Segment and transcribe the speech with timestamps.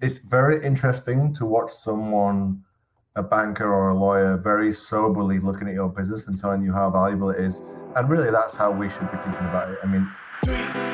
[0.00, 2.62] it's very interesting to watch someone,
[3.16, 6.90] a banker or a lawyer, very soberly looking at your business and telling you how
[6.90, 7.62] valuable it is.
[7.96, 9.78] And really, that's how we should be thinking about it.
[9.82, 10.87] I mean.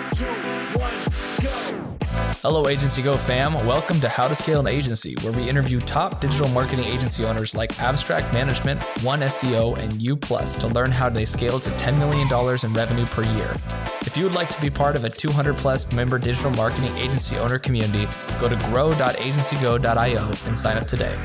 [2.45, 3.55] Hello, Agency Go fam.
[3.67, 7.55] Welcome to How to Scale an Agency, where we interview top digital marketing agency owners
[7.55, 11.99] like Abstract Management, One SEO, and U Plus to learn how they scale to $10
[11.99, 12.29] million
[12.63, 13.57] in revenue per year.
[14.03, 17.39] If you would like to be part of a 200 plus member digital marketing agency
[17.39, 18.07] owner community,
[18.39, 21.17] go to grow.agencygo.io and sign up today.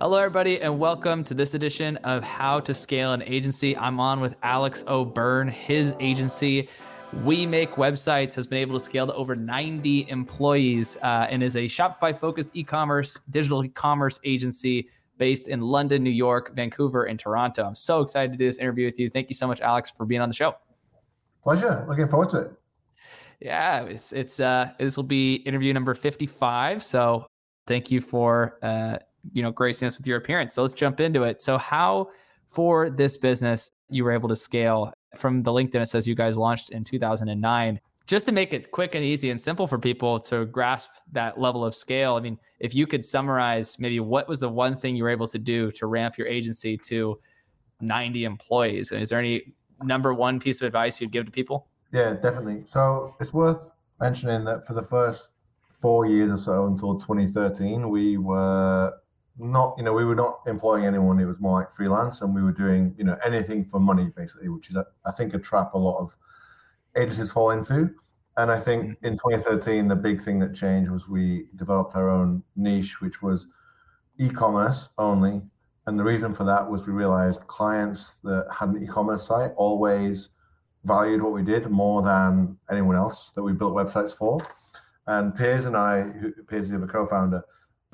[0.00, 3.76] Hello, everybody, and welcome to this edition of How to Scale an Agency.
[3.76, 5.48] I'm on with Alex O'Byrne.
[5.48, 6.68] His agency,
[7.24, 11.56] We Make Websites, has been able to scale to over 90 employees uh, and is
[11.56, 17.06] a Shopify focused e commerce, digital e commerce agency based in London, New York, Vancouver,
[17.06, 17.64] and Toronto.
[17.64, 19.10] I'm so excited to do this interview with you.
[19.10, 20.54] Thank you so much, Alex, for being on the show.
[21.42, 21.84] Pleasure.
[21.88, 22.52] Looking forward to it.
[23.40, 26.84] Yeah, it's it's uh this will be interview number 55.
[26.84, 27.26] So
[27.66, 28.98] thank you for uh
[29.32, 30.54] you know, gracing us with your appearance.
[30.54, 31.40] So let's jump into it.
[31.40, 32.10] So, how
[32.48, 35.82] for this business you were able to scale from the LinkedIn?
[35.82, 37.80] It says you guys launched in 2009.
[38.06, 41.62] Just to make it quick and easy and simple for people to grasp that level
[41.62, 45.02] of scale, I mean, if you could summarize maybe what was the one thing you
[45.02, 47.18] were able to do to ramp your agency to
[47.82, 48.92] 90 employees?
[48.92, 51.66] And is there any number one piece of advice you'd give to people?
[51.92, 52.62] Yeah, definitely.
[52.64, 55.28] So it's worth mentioning that for the first
[55.70, 58.92] four years or so until 2013, we were
[59.38, 61.18] not, you know, we were not employing anyone.
[61.20, 64.48] It was more like freelance, and we were doing, you know, anything for money basically,
[64.48, 66.16] which is, I think, a trap a lot of
[66.96, 67.90] agencies fall into.
[68.36, 69.06] And I think mm-hmm.
[69.06, 73.48] in 2013, the big thing that changed was we developed our own niche, which was
[74.18, 75.42] e-commerce only.
[75.86, 80.30] And the reason for that was we realized clients that had an e-commerce site always
[80.84, 84.38] valued what we did more than anyone else that we built websites for.
[85.06, 87.42] And Piers and I, who, Piers is the co-founder,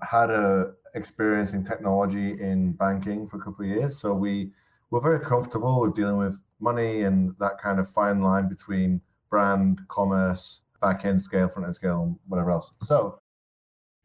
[0.02, 3.98] had a experience in technology in banking for a couple of years.
[3.98, 4.50] So we
[4.90, 9.80] were very comfortable with dealing with money and that kind of fine line between brand,
[9.88, 12.70] commerce, back end scale, front end scale, and whatever else.
[12.82, 13.18] So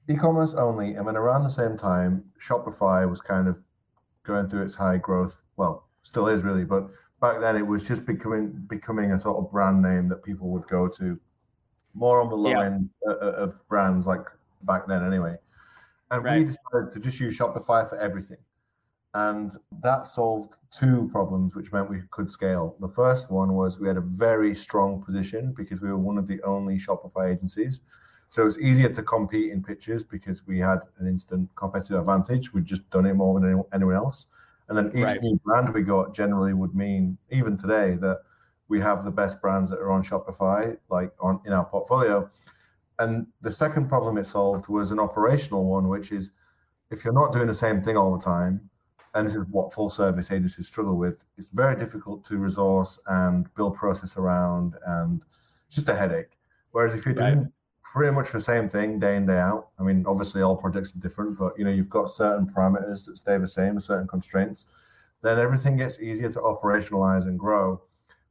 [0.10, 0.96] e-commerce only.
[0.96, 3.64] And then around the same time, Shopify was kind of
[4.24, 5.44] going through its high growth.
[5.58, 6.90] Well, still is really, but
[7.22, 10.68] back then it was just becoming becoming a sort of brand name that people would
[10.68, 11.20] go to
[11.94, 12.66] more on the low yeah.
[12.66, 14.26] end uh, uh, of brands like
[14.64, 15.36] back then anyway
[16.12, 16.40] and right.
[16.40, 18.38] we decided to just use Shopify for everything.
[19.14, 22.76] And that solved two problems, which meant we could scale.
[22.80, 26.28] The first one was we had a very strong position because we were one of
[26.28, 27.82] the only Shopify agencies.
[28.30, 32.54] So it's easier to compete in pitches because we had an instant competitive advantage.
[32.54, 34.28] We'd just done it more than anyone else.
[34.68, 35.22] And then each right.
[35.22, 38.20] new brand we got generally would mean, even today, that
[38.68, 42.30] we have the best brands that are on Shopify, like on in our portfolio.
[43.00, 46.32] And the second problem it solved was an operational one, which is
[46.92, 48.70] if you're not doing the same thing all the time,
[49.16, 53.52] and this is what full service agencies struggle with, it's very difficult to resource and
[53.56, 55.26] build process around, and
[55.70, 56.38] just a headache.
[56.72, 57.34] Whereas if you're right.
[57.34, 57.52] doing
[57.84, 61.00] pretty much the same thing day in day out, I mean, obviously all projects are
[61.00, 64.66] different, but you know you've got certain parameters that stay the same, certain constraints,
[65.22, 67.82] then everything gets easier to operationalize and grow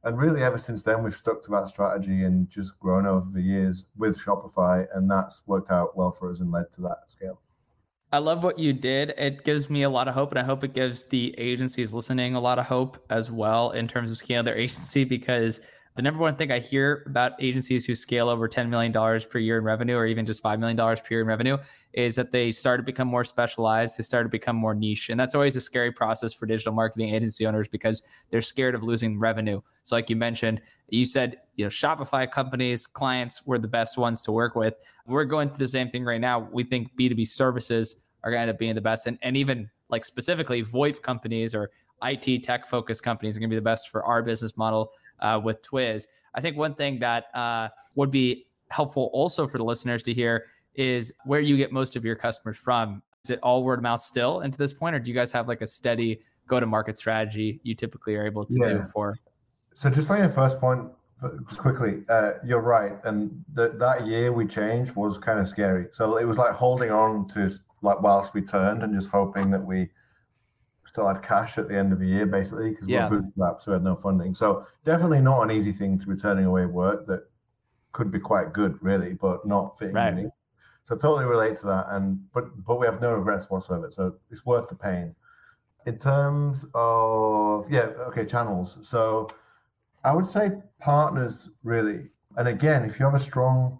[0.03, 3.41] and really ever since then we've stuck to that strategy and just grown over the
[3.41, 7.41] years with shopify and that's worked out well for us and led to that scale.
[8.11, 9.13] I love what you did.
[9.17, 12.35] It gives me a lot of hope and i hope it gives the agencies listening
[12.35, 15.61] a lot of hope as well in terms of scaling their agency because
[15.95, 19.57] the number one thing I hear about agencies who scale over $10 million per year
[19.57, 21.57] in revenue or even just $5 million per year in revenue
[21.93, 23.97] is that they start to become more specialized.
[23.97, 25.09] They start to become more niche.
[25.09, 28.83] And that's always a scary process for digital marketing agency owners because they're scared of
[28.83, 29.61] losing revenue.
[29.83, 34.21] So, like you mentioned, you said, you know, Shopify companies, clients were the best ones
[34.23, 34.75] to work with.
[35.05, 36.47] We're going through the same thing right now.
[36.51, 39.07] We think B2B services are going to end up being the best.
[39.07, 41.71] And, and even like specifically VoIP companies or
[42.03, 44.91] IT tech focused companies are going to be the best for our business model
[45.21, 46.05] uh, with Twiz.
[46.33, 50.45] I think one thing that uh, would be helpful also for the listeners to hear
[50.75, 53.01] is where you get most of your customers from.
[53.23, 55.47] Is it all word of mouth still into this point, or do you guys have
[55.47, 58.69] like a steady go to market strategy you typically are able to yeah.
[58.69, 59.15] do for?
[59.73, 60.89] So just on your first point,
[61.57, 65.87] quickly, uh, you're right, and the, that year we changed was kind of scary.
[65.91, 67.51] So it was like holding on to
[67.81, 69.89] like whilst we turned and just hoping that we
[71.07, 73.09] had cash at the end of the year, basically, because yeah.
[73.09, 74.35] we're bootstrapped, so we had no funding.
[74.35, 77.27] So definitely not an easy thing to be turning away work that
[77.91, 80.13] could be quite good, really, but not fitting right.
[80.13, 80.41] needs.
[80.83, 83.91] So totally relate to that, and but but we have no regrets whatsoever.
[83.91, 85.15] So it's worth the pain.
[85.85, 88.77] In terms of yeah, okay, channels.
[88.81, 89.27] So
[90.03, 92.09] I would say partners really.
[92.37, 93.79] and again, if you have a strong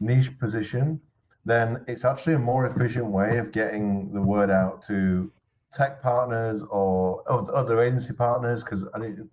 [0.00, 1.00] niche position,
[1.44, 5.32] then it's actually a more efficient way of getting the word out to
[5.72, 8.84] tech partners or other agency partners because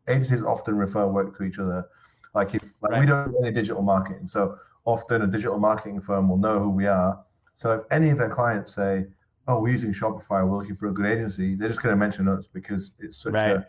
[0.08, 1.88] agencies often refer work to each other.
[2.34, 3.00] Like if like right.
[3.00, 6.70] we don't do any digital marketing, so often a digital marketing firm will know who
[6.70, 7.24] we are.
[7.56, 9.06] So if any of their clients say,
[9.48, 12.28] "Oh, we're using Shopify, we're looking for a good agency," they're just going to mention
[12.28, 13.64] us because it's such right.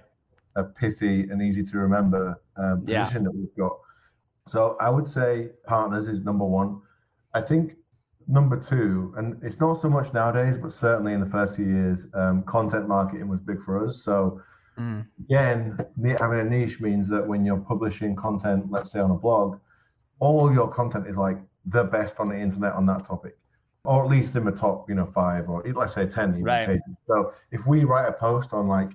[0.56, 3.28] a, a pithy and easy to remember um, position yeah.
[3.28, 3.78] that we've got.
[4.46, 6.80] So I would say partners is number one.
[7.34, 7.76] I think
[8.28, 12.06] number two, and it's not so much nowadays, but certainly in the first few years,
[12.14, 14.02] um, content marketing was big for us.
[14.02, 14.40] So
[14.78, 15.06] mm.
[15.20, 15.78] again,
[16.18, 19.58] having a niche means that when you're publishing content, let's say on a blog,
[20.18, 23.36] all your content is like the best on the internet on that topic,
[23.84, 26.66] or at least in the top, you know, five or let's say ten right.
[26.66, 27.02] pages.
[27.06, 28.90] So if we write a post on like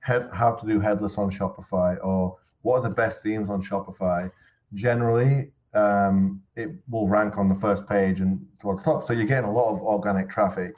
[0.00, 4.30] head, how to do headless on Shopify or what are the best themes on Shopify
[4.74, 9.04] generally um, it will rank on the first page and towards the top.
[9.04, 10.76] So you're getting a lot of organic traffic.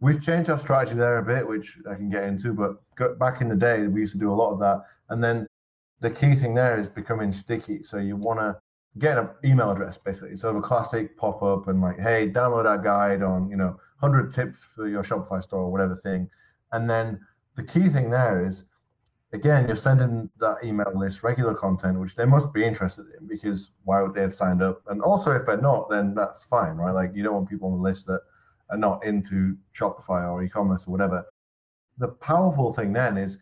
[0.00, 3.48] We've changed our strategy there a bit, which I can get into, but back in
[3.48, 4.82] the day, we used to do a lot of that.
[5.08, 5.46] And then
[6.00, 7.82] the key thing there is becoming sticky.
[7.82, 8.56] So you want to
[8.98, 10.36] get an email address basically.
[10.36, 14.32] So the classic pop up and like, hey, download our guide on, you know, 100
[14.32, 16.28] tips for your Shopify store or whatever thing.
[16.72, 17.20] And then
[17.56, 18.64] the key thing there is
[19.32, 23.72] again, you're sending that email list regular content, which they must be interested in because
[23.84, 24.82] why would they have signed up?
[24.88, 26.92] And also, if they're not, then that's fine, right?
[26.92, 28.22] Like you don't want people on the list that
[28.70, 31.24] are not into Shopify or e-commerce or whatever.
[31.98, 33.38] The powerful thing then is,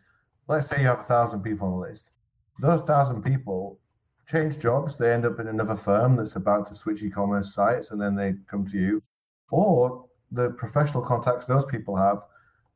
[0.47, 2.11] let's say you have a thousand people on the list.
[2.59, 3.79] Those thousand people
[4.27, 4.97] change jobs.
[4.97, 8.35] They end up in another firm that's about to switch e-commerce sites, and then they
[8.47, 9.03] come to you.
[9.51, 12.23] Or the professional contacts those people have,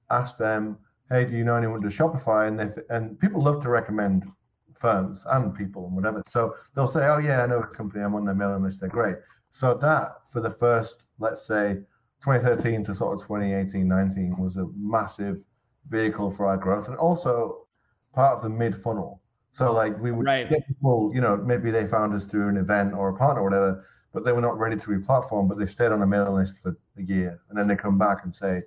[0.09, 0.77] ask them
[1.11, 2.47] hey, do you know anyone to Shopify?
[2.47, 4.25] And they th- and people love to recommend
[4.73, 6.23] firms and people and whatever.
[6.25, 8.03] So they'll say, oh yeah, I know a company.
[8.03, 8.79] I'm on their mailing list.
[8.79, 9.17] They're great.
[9.51, 11.79] So that for the first, let's say,
[12.23, 15.43] 2013 to sort of 2018, 19 was a massive
[15.87, 17.67] vehicle for our growth, and also
[18.13, 19.21] part of the mid funnel.
[19.53, 20.49] So like we would right.
[20.49, 23.45] get people, you know, maybe they found us through an event or a partner or
[23.45, 26.59] whatever, but they were not ready to re-platform, but they stayed on a mailing list
[26.59, 28.61] for a year, and then they come back and say,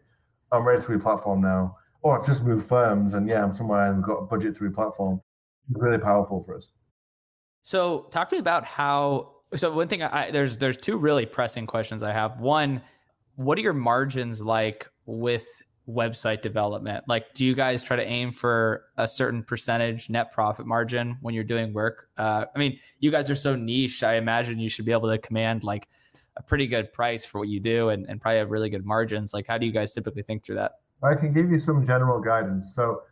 [0.53, 4.05] I'm ready to re-platform now or I've just moved firms and yeah, I'm somewhere and
[4.05, 5.21] got a budget to re-platform.
[5.73, 6.71] Really powerful for us.
[7.63, 9.33] So talk to me about how.
[9.55, 12.41] So one thing, I, there's there's two really pressing questions I have.
[12.41, 12.83] One,
[13.37, 15.47] what are your margins like with
[15.89, 17.05] website development?
[17.09, 21.35] Like, do you guys try to aim for a certain percentage net profit margin when
[21.35, 22.09] you're doing work?
[22.19, 24.03] Uh, I mean, you guys are so niche.
[24.03, 25.89] I imagine you should be able to command like
[26.37, 29.33] a pretty good price for what you do and, and probably have really good margins.
[29.33, 30.73] Like, how do you guys typically think through that?
[31.03, 32.75] I can give you some general guidance.
[32.75, 33.03] So,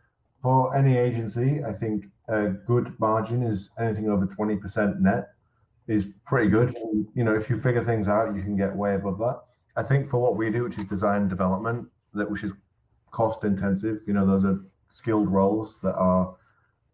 [0.41, 5.29] for any agency, I think a good margin is anything over 20% net
[5.87, 6.75] is pretty good.
[7.13, 9.41] You know, if you figure things out, you can get way above that.
[9.75, 12.53] I think for what we do, which is design development, that which is
[13.11, 14.59] cost intensive, you know, those are
[14.89, 16.35] skilled roles that are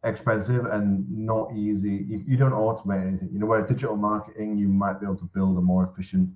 [0.04, 2.06] expensive and not easy.
[2.08, 3.30] You, you don't automate anything.
[3.34, 6.30] You know, whereas digital marketing, you might be able to build a more efficient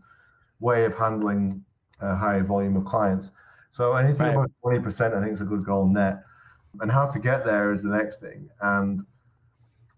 [0.59, 1.63] way of handling
[2.01, 3.31] a higher volume of clients.
[3.73, 4.35] So anything right.
[4.35, 6.21] above 20%, I think is a good goal net.
[6.81, 8.47] And how to get there is the next thing.
[8.61, 9.01] And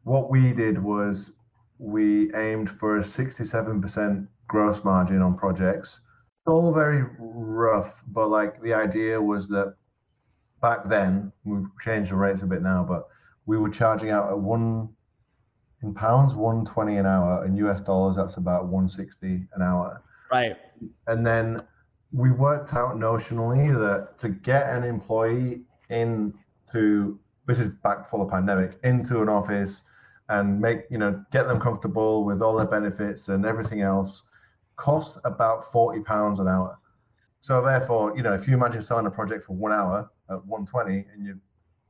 [0.04, 1.34] what we did was
[1.78, 6.00] we aimed for a 67% gross margin on projects.
[6.40, 9.76] It's all very rough, but like the idea was that
[10.62, 13.10] back then, we've changed the rates a bit now, but
[13.46, 14.88] we were charging out at one
[15.84, 17.44] in pounds, 120 an hour.
[17.46, 20.02] In US dollars, that's about 160 an hour.
[20.32, 20.56] Right.
[21.08, 21.60] And then
[22.12, 28.32] we worked out notionally that to get an employee into this is back before the
[28.32, 29.84] pandemic into an office
[30.30, 34.24] and make you know get them comfortable with all their benefits and everything else
[34.76, 36.78] costs about 40 pounds an hour
[37.42, 41.06] so therefore you know if you imagine selling a project for one hour at 120
[41.14, 41.40] and you're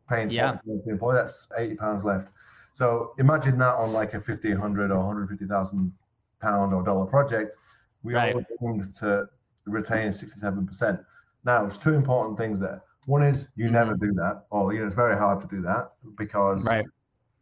[0.09, 0.55] paying yeah.
[0.65, 2.31] the employee that's 80 pounds left
[2.73, 5.93] so imagine that on like a 50 100 or 150,000
[6.41, 7.55] pound or dollar project
[8.03, 8.31] we right.
[8.31, 9.27] always aimed to
[9.65, 11.03] retain 67%.
[11.43, 12.81] Now, it's two important things there.
[13.05, 14.05] One is you never mm-hmm.
[14.07, 16.85] do that, or you know, it's very hard to do that because right.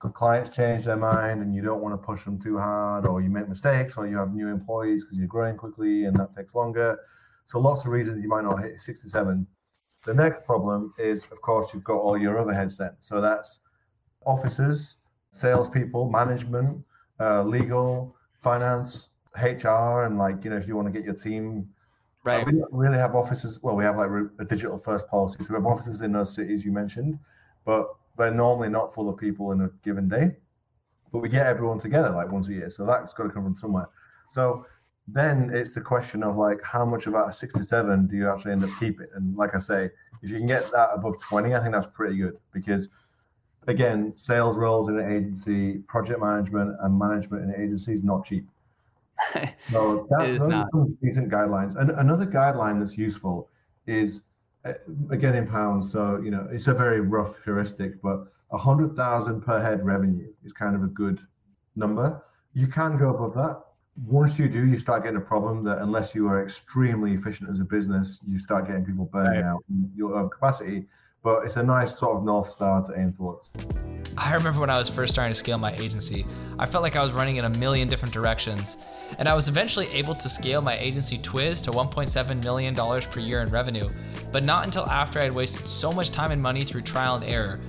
[0.02, 3.22] the clients change their mind and you don't want to push them too hard, or
[3.22, 6.54] you make mistakes, or you have new employees because you're growing quickly and that takes
[6.54, 7.00] longer.
[7.46, 9.48] So, lots of reasons you might not hit 67.
[10.06, 12.92] The next problem is, of course, you've got all your overheads then.
[13.00, 13.62] So, that's
[14.26, 14.98] officers,
[15.32, 16.84] salespeople, management,
[17.22, 19.10] uh, legal, finance,
[19.42, 21.70] HR, and like, you know, if you want to get your team
[22.24, 22.42] Right.
[22.42, 23.62] Uh, we don't really have offices.
[23.62, 25.44] Well, we have like a digital first policy.
[25.44, 27.20] So we have offices in those cities you mentioned,
[27.66, 27.88] but
[28.18, 30.32] they're normally not full of people in a given day.
[31.12, 32.70] but we get everyone together like once a year.
[32.70, 33.88] So that's got to come from somewhere.
[34.30, 34.66] So
[35.08, 38.64] then it's the question of like how much of that 67 do you actually end
[38.64, 39.08] up keeping?
[39.16, 39.90] And like I say,
[40.22, 42.90] if you can get that above 20, I think that's pretty good because
[43.68, 48.26] again, sales roles in an agency, project management and management in an agency is not
[48.26, 48.48] cheap.
[49.72, 50.54] So that, those not.
[50.54, 51.76] are some decent guidelines.
[51.76, 53.50] And another guideline that's useful
[53.88, 54.24] is
[54.66, 54.74] uh,
[55.12, 55.92] again in pounds.
[55.92, 60.32] So you know it's a very rough heuristic, but a hundred thousand per head revenue
[60.44, 61.20] is kind of a good
[61.76, 62.24] number.
[62.54, 63.62] You can go above that.
[64.08, 67.60] Once you do, you start getting a problem that unless you are extremely efficient as
[67.60, 69.50] a business, you start getting people burning right.
[69.50, 69.62] out
[69.96, 70.88] your capacity
[71.24, 73.50] but it's a nice sort of north star to aim towards.
[74.18, 76.26] I remember when I was first starting to scale my agency,
[76.60, 78.78] I felt like I was running in a million different directions.
[79.18, 83.42] And I was eventually able to scale my agency Twiz to $1.7 million per year
[83.42, 83.90] in revenue,
[84.32, 87.24] but not until after I had wasted so much time and money through trial and
[87.24, 87.60] error.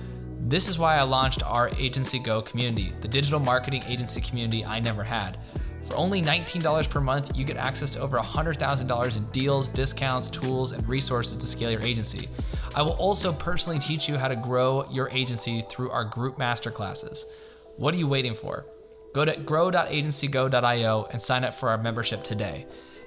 [0.41, 4.79] This is why I launched our Agency Go community, the digital marketing agency community I
[4.79, 5.39] never had.
[5.85, 10.71] For only $19 per month, you get access to over $100,000 in deals, discounts, tools,
[10.71, 12.27] and resources to scale your agency.
[12.75, 17.23] I will also personally teach you how to grow your agency through our group masterclasses.
[17.77, 18.65] What are you waiting for?
[19.13, 22.65] Go to grow.agencygo.io and sign up for our membership today.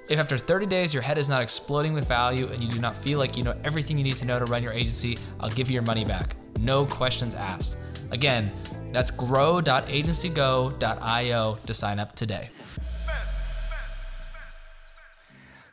[0.08, 2.96] If after 30 days your head is not exploding with value and you do not
[2.96, 5.68] feel like you know everything you need to know to run your agency, I'll give
[5.68, 6.34] you your money back.
[6.58, 7.76] No questions asked.
[8.10, 8.50] Again,
[8.90, 12.48] that's grow.agencygo.io to sign up today.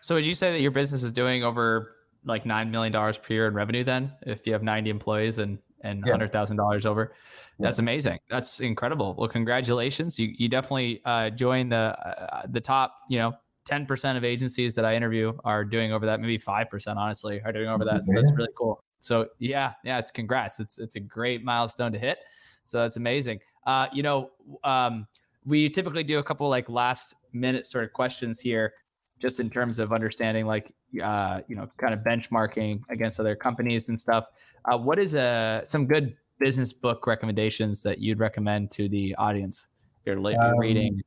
[0.02, 1.95] So would you say that your business is doing over
[2.26, 5.60] like nine million dollars per year in revenue then, if you have 90 employees and
[5.82, 6.12] and yeah.
[6.12, 7.14] hundred thousand dollars over?
[7.60, 7.84] That's yeah.
[7.84, 8.20] amazing.
[8.30, 9.16] That's incredible.
[9.18, 10.20] Well, congratulations.
[10.20, 13.34] You you definitely uh, joined the uh, the top, you know,
[13.70, 16.22] 10% of agencies that I interview are doing over that.
[16.22, 18.06] Maybe 5%, honestly, are doing over that.
[18.06, 18.80] So that's really cool.
[19.00, 20.60] So yeah, yeah, it's congrats.
[20.60, 22.20] It's it's a great milestone to hit.
[22.64, 23.40] So that's amazing.
[23.66, 24.32] Uh, you know,
[24.64, 25.08] um,
[25.46, 28.74] we typically do a couple like last minute sort of questions here
[29.22, 33.90] just in terms of understanding like uh, you know kind of benchmarking against other companies
[33.90, 34.30] and stuff
[34.66, 39.16] uh, what is a uh, some good business book recommendations that you'd recommend to the
[39.16, 39.70] audience
[40.06, 41.00] you're, um, reading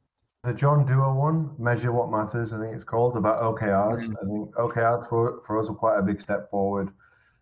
[0.44, 4.14] the john doerr one measure what matters i think it's called about okrs mm-hmm.
[4.16, 6.90] i think okrs for, for us are quite a big step forward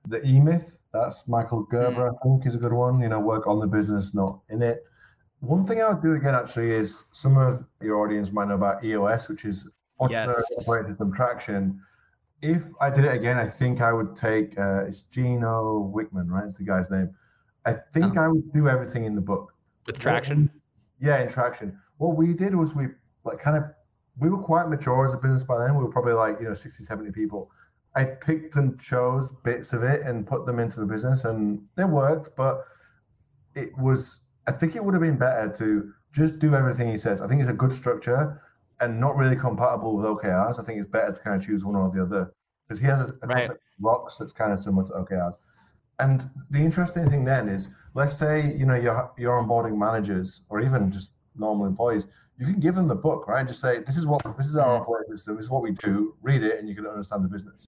[0.07, 2.15] the e-myth that's michael gerber mm-hmm.
[2.15, 4.85] i think is a good one you know work on the business not in it
[5.41, 8.85] one thing I would do again actually is some of your audience might know about
[8.85, 9.69] EOS, which is
[10.01, 10.67] entrepreneur yes.
[10.67, 11.81] operating system traction.
[12.47, 16.45] If I did it again, I think I would take uh, it's Gino Wickman, right?
[16.45, 17.11] It's the guy's name.
[17.65, 18.23] I think oh.
[18.23, 19.53] I would do everything in the book
[19.87, 20.49] with traction.
[21.01, 21.79] yeah, in traction.
[21.99, 22.87] What we did was we
[23.25, 23.65] like kind of
[24.19, 25.77] we were quite mature as a business by then.
[25.77, 27.51] We were probably like you know 60, 70 people.
[27.95, 31.89] I picked and chose bits of it and put them into the business, and it
[31.89, 32.37] worked.
[32.37, 32.65] But
[33.55, 37.21] it was, I think it would have been better to just do everything he says.
[37.21, 38.41] I think it's a good structure
[38.81, 41.77] and not really compatible with OKRs, I think it's better to kind of choose one
[41.77, 42.33] or the other
[42.67, 43.51] because he has a, a right.
[43.81, 45.35] rocks that's kind of similar to OKRs.
[45.99, 50.61] And the interesting thing then is, let's say you know you're you're onboarding managers or
[50.61, 52.07] even just normal employees,
[52.39, 53.47] you can give them the book, right?
[53.47, 56.15] Just say this is what this is our operating system, this is what we do.
[56.23, 57.67] Read it, and you can understand the business.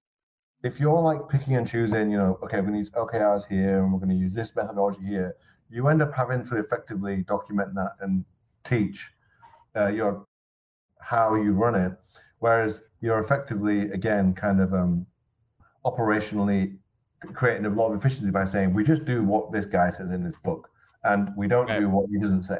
[0.63, 3.99] If you're like picking and choosing, you know, okay, we need OKRs here, and we're
[3.99, 5.35] going to use this methodology here,
[5.69, 8.25] you end up having to effectively document that and
[8.63, 9.09] teach
[9.75, 10.25] uh, your
[10.99, 11.93] how you run it.
[12.39, 15.05] Whereas you're effectively, again, kind of um,
[15.85, 16.77] operationally
[17.33, 20.23] creating a lot of efficiency by saying, we just do what this guy says in
[20.23, 20.69] this book
[21.03, 21.79] and we don't right.
[21.79, 22.59] do what he doesn't say.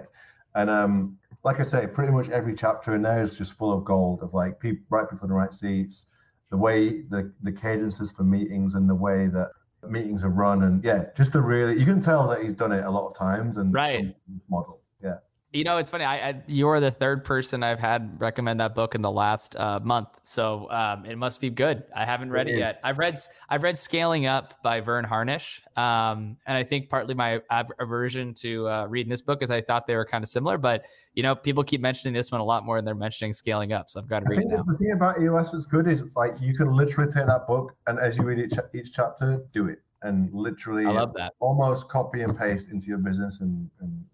[0.56, 3.86] And um, like I say, pretty much every chapter in there is just full of
[3.86, 6.08] gold of like people, right people in the right seats,
[6.50, 9.50] the way the, the cadences for meetings and the way that
[9.88, 10.64] meetings are run.
[10.64, 13.16] And yeah, just a really, you can tell that he's done it a lot of
[13.18, 14.04] times and right.
[14.04, 14.82] this model.
[15.02, 15.18] Yeah.
[15.52, 16.04] You know, it's funny.
[16.04, 19.80] I, I, you're the third person I've had recommend that book in the last uh,
[19.82, 21.86] month, so um, it must be good.
[21.96, 22.80] I haven't read it, it yet.
[22.84, 27.42] I've read I've read Scaling Up by Verne Harnish, um, and I think partly my
[27.80, 30.60] aversion to uh, reading this book is I thought they were kind of similar.
[30.60, 30.84] But
[31.16, 33.90] you know, people keep mentioning this one a lot more than they're mentioning Scaling Up,
[33.90, 34.62] so I've got to read it now.
[34.62, 37.98] The thing about EOS that's good is like you can literally take that book and
[37.98, 41.34] as you read each, each chapter, do it and literally I love that.
[41.40, 44.06] almost copy and paste into your business and, and.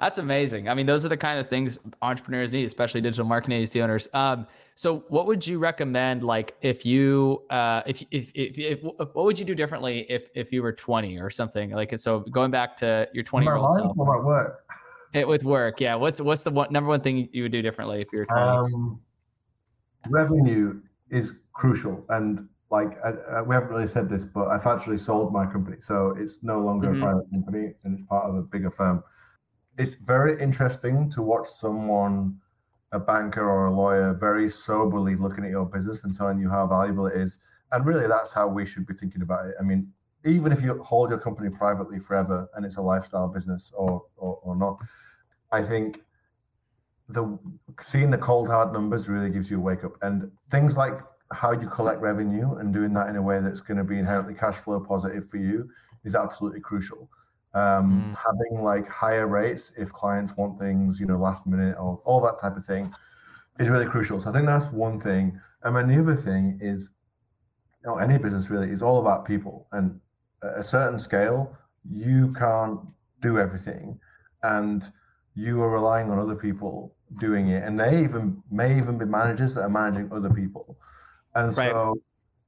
[0.00, 0.66] That's amazing.
[0.66, 4.08] I mean, those are the kind of things entrepreneurs need, especially digital marketing agency owners.
[4.14, 6.24] Um, so, what would you recommend?
[6.24, 10.52] Like, if you, uh, if, if, if, if, what would you do differently if, if
[10.52, 11.70] you were 20 or something?
[11.70, 13.98] Like, so going back to your 20 year old self.
[13.98, 14.64] Or work.
[15.12, 15.96] It with work, yeah.
[15.96, 18.42] What's what's the one, number one thing you would do differently if you're 20?
[18.42, 19.00] Um,
[20.08, 20.80] revenue
[21.10, 25.32] is crucial, and like I, I, we haven't really said this, but I've actually sold
[25.32, 27.02] my company, so it's no longer mm-hmm.
[27.02, 29.02] a private company, and it's part of a bigger firm
[29.80, 32.36] it's very interesting to watch someone,
[32.92, 36.66] a banker or a lawyer, very soberly looking at your business and telling you how
[36.66, 37.38] valuable it is.
[37.72, 39.54] And really, that's how we should be thinking about it.
[39.58, 39.90] I mean,
[40.26, 44.38] even if you hold your company privately forever and it's a lifestyle business or or,
[44.42, 44.76] or not,
[45.50, 46.02] I think
[47.08, 47.38] the
[47.82, 49.92] seeing the cold hard numbers really gives you a wake up.
[50.02, 51.00] And things like
[51.32, 54.34] how you collect revenue and doing that in a way that's going to be inherently
[54.34, 55.70] cash flow positive for you
[56.04, 57.08] is absolutely crucial.
[57.52, 58.16] Um, mm.
[58.16, 62.40] Having like higher rates if clients want things, you know, last minute or all that
[62.40, 62.92] type of thing
[63.58, 64.20] is really crucial.
[64.20, 65.40] So I think that's one thing.
[65.62, 66.90] And then the other thing is,
[67.82, 69.66] you know, any business really is all about people.
[69.72, 70.00] And
[70.42, 71.56] at a certain scale,
[71.90, 72.80] you can't
[73.20, 73.98] do everything.
[74.42, 74.86] And
[75.34, 77.64] you are relying on other people doing it.
[77.64, 80.78] And they even may even be managers that are managing other people.
[81.34, 81.70] And right.
[81.70, 82.00] so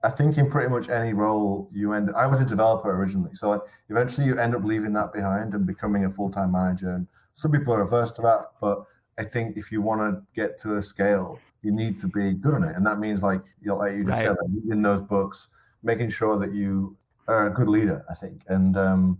[0.05, 3.35] I think in pretty much any role you end I was a developer originally.
[3.35, 6.91] So like eventually you end up leaving that behind and becoming a full-time manager.
[6.91, 8.85] And some people are averse to that, but
[9.19, 12.55] I think if you want to get to a scale, you need to be good
[12.55, 12.75] on it.
[12.75, 14.27] And that means like you know, like you just right.
[14.27, 15.49] said, like reading those books,
[15.83, 16.97] making sure that you
[17.29, 18.43] are a good leader, I think.
[18.49, 19.19] And um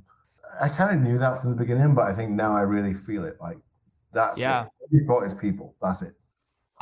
[0.61, 3.25] I kind of knew that from the beginning, but I think now I really feel
[3.25, 3.37] it.
[3.41, 3.59] Like
[4.13, 4.65] that's yeah.
[4.65, 4.69] It.
[4.91, 5.75] You've got his people.
[5.81, 6.15] That's it.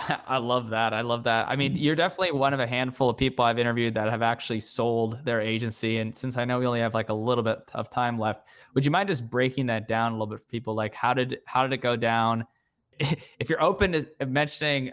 [0.26, 0.92] I love that.
[0.95, 1.49] I love that.
[1.49, 4.61] I mean, you're definitely one of a handful of people I've interviewed that have actually
[4.61, 5.99] sold their agency.
[5.99, 8.85] And since I know we only have like a little bit of time left, would
[8.85, 10.75] you mind just breaking that down a little bit for people?
[10.75, 12.47] Like, how did how did it go down?
[13.38, 14.92] If you're open to mentioning,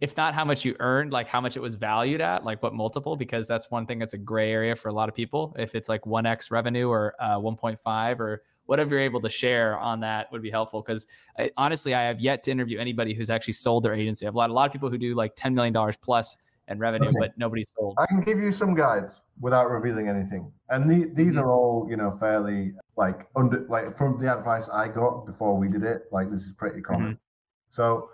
[0.00, 2.72] if not how much you earned, like how much it was valued at, like what
[2.72, 5.54] multiple, because that's one thing that's a gray area for a lot of people.
[5.58, 9.78] If it's like one x revenue or uh, 1.5 or whatever you're able to share
[9.78, 11.06] on that would be helpful because
[11.56, 14.26] honestly i have yet to interview anybody who's actually sold their agency.
[14.26, 16.36] I've a lot, a lot of people who do like $10 million plus
[16.68, 17.18] in revenue okay.
[17.18, 17.96] but nobody sold.
[17.98, 20.50] I can give you some guides without revealing anything.
[20.70, 24.86] And the, these are all you know fairly like under like from the advice i
[24.86, 27.12] got before we did it like this is pretty common.
[27.12, 27.70] Mm-hmm.
[27.70, 28.08] so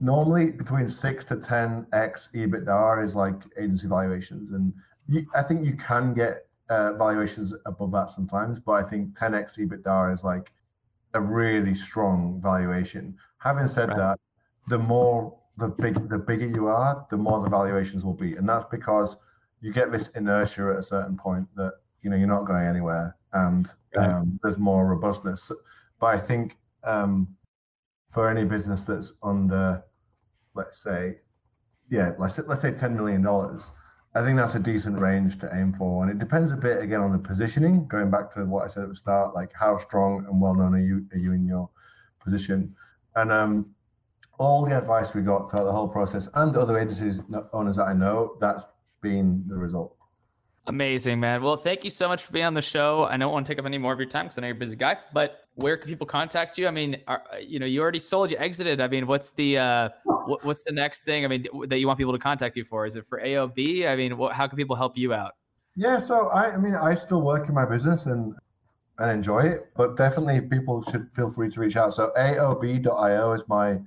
[0.00, 4.52] normally between 6 to 10x ebitda is like agency valuations.
[4.52, 4.72] And
[5.08, 9.58] you, i think you can get uh, valuations above that sometimes, but I think 10x
[9.58, 10.52] EBITDA is like
[11.14, 13.16] a really strong valuation.
[13.38, 13.96] Having said right.
[13.96, 14.20] that,
[14.68, 18.48] the more the big the bigger you are, the more the valuations will be, and
[18.48, 19.16] that's because
[19.60, 23.16] you get this inertia at a certain point that you know you're not going anywhere,
[23.32, 25.50] and um, there's more robustness.
[25.98, 27.28] But I think um,
[28.08, 29.82] for any business that's under,
[30.54, 31.16] let's say,
[31.90, 33.70] yeah, let's let's say ten million dollars,
[34.14, 36.02] I think that's a decent range to aim for.
[36.02, 38.84] And it depends a bit again on the positioning, going back to what I said
[38.84, 41.68] at the start, like how strong and well known are you are you in your
[42.18, 42.74] position?
[43.16, 43.74] And um,
[44.38, 47.20] all the advice we got throughout the whole process and other agencies
[47.52, 48.66] owners that I know, that's
[49.02, 49.97] been the result.
[50.68, 51.42] Amazing, man.
[51.42, 53.04] Well, thank you so much for being on the show.
[53.04, 54.56] I don't want to take up any more of your time because I know you're
[54.56, 54.98] a busy guy.
[55.14, 56.68] But where can people contact you?
[56.68, 58.78] I mean, are, you know, you already sold, you exited.
[58.78, 61.24] I mean, what's the uh, what, what's the next thing?
[61.24, 62.84] I mean, that you want people to contact you for?
[62.84, 63.88] Is it for AOB?
[63.88, 65.32] I mean, what, how can people help you out?
[65.74, 68.34] Yeah, so I, I mean, I still work in my business and
[68.98, 71.94] and enjoy it, but definitely people should feel free to reach out.
[71.94, 73.78] So AOB.io is my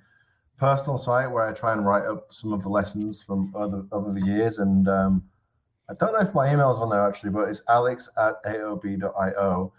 [0.58, 4.18] personal site where I try and write up some of the lessons from other other
[4.18, 4.88] years and.
[4.88, 5.24] Um,
[5.92, 9.74] I don't know if my email is on there actually, but it's alex at aob.io.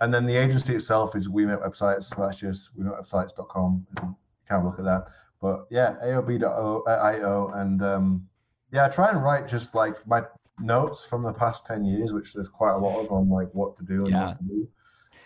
[0.00, 3.86] And then the agency itself is We Make Websites, so that's just wemakewebsites.com.
[3.90, 5.08] You can have a look at that.
[5.40, 7.48] But yeah, aob.io.
[7.54, 8.28] And um,
[8.72, 10.22] yeah, I try and write just like my
[10.60, 13.76] notes from the past 10 years, which there's quite a lot of on like what
[13.76, 14.26] to do and yeah.
[14.28, 14.68] what to do.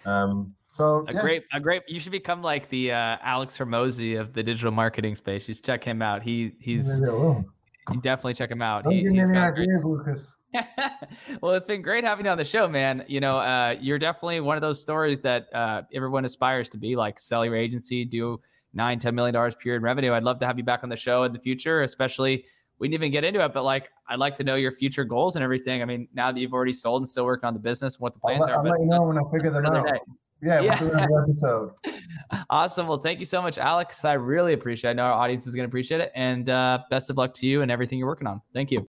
[0.05, 1.21] Um, so a yeah.
[1.21, 1.83] great, a great.
[1.87, 5.47] You should become like the uh, Alex Hormozi of the digital marketing space.
[5.47, 6.23] You should check him out.
[6.23, 7.03] He he's
[8.01, 8.85] definitely check him out.
[8.85, 10.37] Don't he, give me any ideas, Lucas.
[11.41, 13.05] well, it's been great having you on the show, man.
[13.09, 16.97] You know, uh, you're definitely one of those stories that uh, everyone aspires to be
[16.97, 18.41] like sell your agency, do
[18.75, 20.13] nine, $10 million per year in revenue.
[20.13, 22.45] I'd love to have you back on the show in the future, especially
[22.79, 25.37] we didn't even get into it, but like, I'd like to know your future goals
[25.37, 25.83] and everything.
[25.83, 28.21] I mean, now that you've already sold and still working on the business what the
[28.21, 28.57] plans I'll, are.
[28.57, 29.87] I'll let you know when I figure them out.
[30.43, 31.07] Yeah, yeah.
[31.23, 31.73] episode.
[32.49, 32.87] Awesome.
[32.87, 34.07] Well, thank you so much, Alex.
[34.07, 34.93] I really appreciate it.
[34.93, 36.11] I know our audience is going to appreciate it.
[36.15, 38.41] And uh, best of luck to you and everything you're working on.
[38.55, 38.92] Thank you.